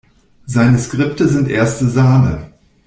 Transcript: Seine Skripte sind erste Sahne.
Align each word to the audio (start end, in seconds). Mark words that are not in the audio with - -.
Seine 0.47 0.79
Skripte 0.79 1.27
sind 1.27 1.47
erste 1.47 1.87
Sahne. 1.87 2.51